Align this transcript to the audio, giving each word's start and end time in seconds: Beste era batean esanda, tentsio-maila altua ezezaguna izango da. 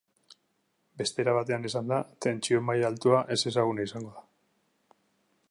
Beste 1.01 1.21
era 1.23 1.35
batean 1.39 1.67
esanda, 1.71 1.99
tentsio-maila 2.27 2.91
altua 2.95 3.21
ezezaguna 3.37 3.87
izango 3.91 4.17
da. 4.19 4.27